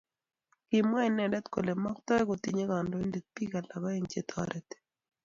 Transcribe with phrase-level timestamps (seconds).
[0.69, 4.77] Kimwa inendet kole maktoi kotinye kandoindet bik alak aeng che toriti